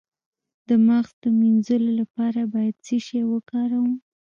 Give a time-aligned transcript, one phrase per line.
[0.67, 3.91] د مغز د مینځلو لپاره باید څه شی وکاروم؟